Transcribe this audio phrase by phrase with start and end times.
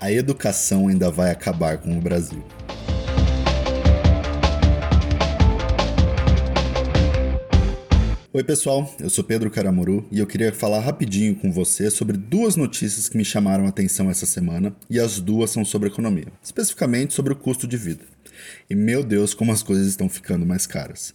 [0.00, 2.42] A educação ainda vai acabar com o Brasil.
[8.32, 12.56] Oi, pessoal, eu sou Pedro Caramuru e eu queria falar rapidinho com você sobre duas
[12.56, 17.12] notícias que me chamaram a atenção essa semana e as duas são sobre economia, especificamente
[17.12, 18.04] sobre o custo de vida.
[18.70, 21.12] E meu Deus, como as coisas estão ficando mais caras.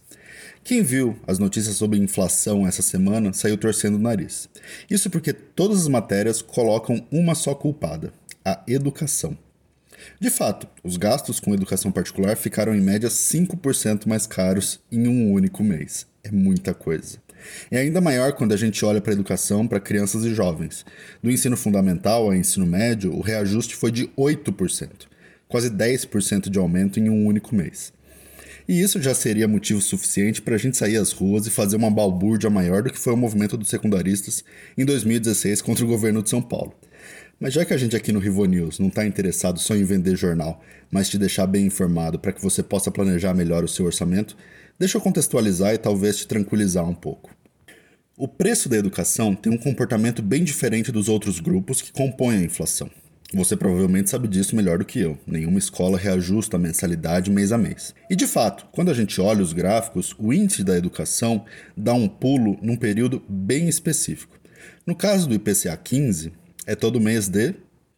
[0.62, 4.48] Quem viu as notícias sobre inflação essa semana saiu torcendo o nariz.
[4.88, 8.12] Isso porque todas as matérias colocam uma só culpada:
[8.46, 9.36] a educação.
[10.20, 15.32] De fato, os gastos com educação particular ficaram em média 5% mais caros em um
[15.32, 16.06] único mês.
[16.22, 17.18] É muita coisa.
[17.72, 20.86] É ainda maior quando a gente olha para a educação para crianças e jovens.
[21.20, 24.90] Do ensino fundamental ao ensino médio, o reajuste foi de 8%,
[25.48, 27.92] quase 10% de aumento em um único mês.
[28.68, 31.90] E isso já seria motivo suficiente para a gente sair às ruas e fazer uma
[31.90, 34.44] balbúrdia maior do que foi o movimento dos secundaristas
[34.78, 36.74] em 2016 contra o governo de São Paulo.
[37.38, 40.16] Mas já que a gente aqui no Rivo News não está interessado só em vender
[40.16, 44.36] jornal, mas te deixar bem informado para que você possa planejar melhor o seu orçamento,
[44.78, 47.30] deixa eu contextualizar e talvez te tranquilizar um pouco.
[48.16, 52.44] O preço da educação tem um comportamento bem diferente dos outros grupos que compõem a
[52.44, 52.90] inflação.
[53.34, 55.18] Você provavelmente sabe disso melhor do que eu.
[55.26, 57.94] Nenhuma escola reajusta a mensalidade mês a mês.
[58.08, 61.44] E de fato, quando a gente olha os gráficos, o índice da educação
[61.76, 64.38] dá um pulo num período bem específico.
[64.86, 66.32] No caso do IPCA 15,
[66.66, 67.54] é todo mês de.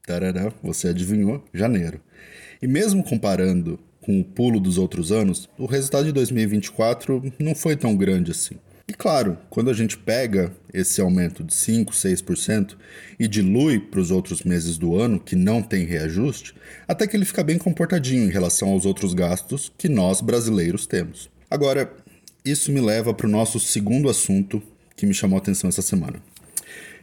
[0.06, 1.44] Tarará, você adivinhou?
[1.52, 2.00] Janeiro.
[2.61, 7.77] E mesmo comparando com o pulo dos outros anos, o resultado de 2024 não foi
[7.77, 8.56] tão grande assim.
[8.89, 12.74] E claro, quando a gente pega esse aumento de 5, 6%
[13.19, 16.55] e dilui para os outros meses do ano que não tem reajuste,
[16.86, 21.28] até que ele fica bem comportadinho em relação aos outros gastos que nós brasileiros temos.
[21.50, 21.92] Agora,
[22.42, 24.62] isso me leva para o nosso segundo assunto
[24.96, 26.22] que me chamou a atenção essa semana,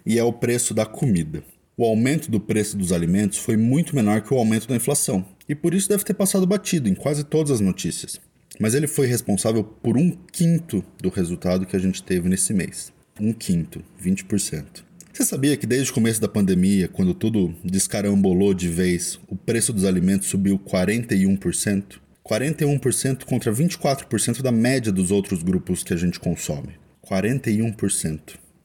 [0.04, 1.44] e é o preço da comida.
[1.78, 5.54] O aumento do preço dos alimentos foi muito menor que o aumento da inflação, e
[5.54, 8.22] por isso deve ter passado batido em quase todas as notícias.
[8.58, 12.94] Mas ele foi responsável por um quinto do resultado que a gente teve nesse mês.
[13.20, 14.86] Um quinto, 20%.
[15.12, 19.74] Você sabia que desde o começo da pandemia, quando tudo descarambolou de vez, o preço
[19.74, 22.00] dos alimentos subiu 41%?
[22.26, 26.70] 41% contra 24% da média dos outros grupos que a gente consome.
[27.06, 28.20] 41%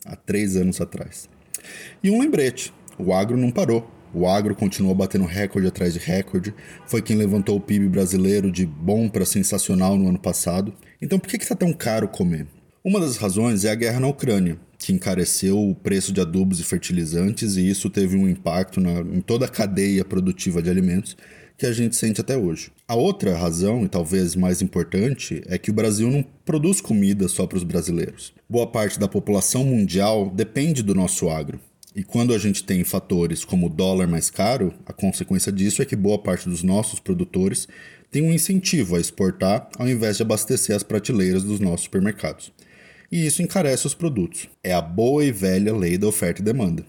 [0.06, 1.28] há três anos atrás.
[2.02, 3.88] E um lembrete: o agro não parou.
[4.12, 6.52] O agro continuou batendo recorde atrás de recorde.
[6.86, 10.74] Foi quem levantou o PIB brasileiro de bom para sensacional no ano passado.
[11.00, 12.46] Então por que está tão caro comer?
[12.82, 16.64] Uma das razões é a guerra na Ucrânia, que encareceu o preço de adubos e
[16.64, 21.14] fertilizantes, e isso teve um impacto na, em toda a cadeia produtiva de alimentos
[21.58, 22.72] que a gente sente até hoje.
[22.88, 27.46] A outra razão, e talvez mais importante, é que o Brasil não produz comida só
[27.46, 28.32] para os brasileiros.
[28.48, 31.60] Boa parte da população mundial depende do nosso agro.
[31.94, 35.84] E quando a gente tem fatores como o dólar mais caro, a consequência disso é
[35.84, 37.66] que boa parte dos nossos produtores
[38.10, 42.52] tem um incentivo a exportar ao invés de abastecer as prateleiras dos nossos supermercados.
[43.10, 44.48] E isso encarece os produtos.
[44.62, 46.84] É a boa e velha lei da oferta e demanda.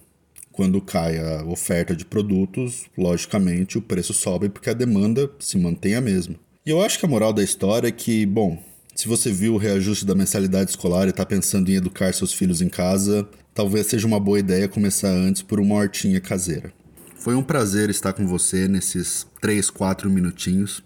[0.52, 5.96] Quando cai a oferta de produtos, logicamente o preço sobe porque a demanda se mantém
[5.96, 6.36] a mesma.
[6.64, 8.62] E eu acho que a moral da história é que, bom,
[9.02, 12.62] se você viu o reajuste da mensalidade escolar e está pensando em educar seus filhos
[12.62, 16.72] em casa, talvez seja uma boa ideia começar antes por uma hortinha caseira.
[17.16, 20.84] Foi um prazer estar com você nesses 3, 4 minutinhos.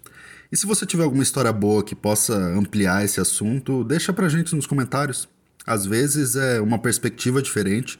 [0.50, 4.56] E se você tiver alguma história boa que possa ampliar esse assunto, deixa pra gente
[4.56, 5.28] nos comentários.
[5.66, 7.98] Às vezes é uma perspectiva diferente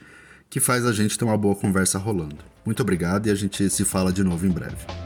[0.48, 2.38] que faz a gente ter uma boa conversa rolando.
[2.64, 5.05] Muito obrigado e a gente se fala de novo em breve.